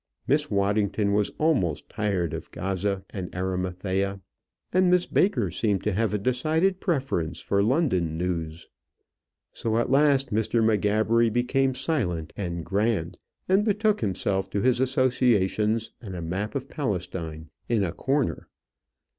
Miss 0.25 0.49
Waddington 0.49 1.13
was 1.13 1.31
almost 1.37 1.87
tired 1.87 2.33
of 2.33 2.49
Gaza 2.49 3.05
and 3.11 3.29
Arimathea, 3.35 4.19
and 4.73 4.89
Miss 4.89 5.05
Baker 5.05 5.51
seemed 5.51 5.83
to 5.83 5.91
have 5.93 6.11
a 6.11 6.17
decided 6.17 6.79
preference 6.79 7.39
for 7.39 7.61
London 7.61 8.17
news. 8.17 8.67
So 9.53 9.77
at 9.77 9.91
last 9.91 10.33
Mr. 10.33 10.63
M'Gabbery 10.63 11.29
became 11.31 11.75
silent 11.75 12.33
and 12.35 12.65
grand, 12.65 13.19
and 13.47 13.63
betook 13.63 14.01
himself 14.01 14.49
to 14.49 14.61
his 14.61 14.79
associations 14.81 15.91
and 16.01 16.15
a 16.15 16.21
map 16.23 16.55
of 16.55 16.67
Palestine 16.67 17.51
in 17.69 17.83
a 17.83 17.91
corner. 17.91 18.47